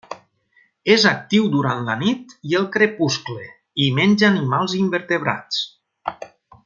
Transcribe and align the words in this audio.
És 0.93 1.03
actiu 1.09 1.43
durant 1.55 1.83
la 1.91 1.97
nit 1.99 2.33
i 2.53 2.57
el 2.61 2.65
crepuscle 2.77 3.45
i 3.85 3.91
menja 4.01 4.27
animals 4.31 4.75
invertebrats. 4.83 5.61